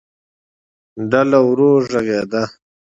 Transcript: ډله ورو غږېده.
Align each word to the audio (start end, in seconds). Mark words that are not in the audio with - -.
ډله 1.09 1.39
ورو 1.47 1.69
غږېده. 1.89 2.43